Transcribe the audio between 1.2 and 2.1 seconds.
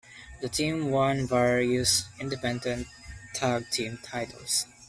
various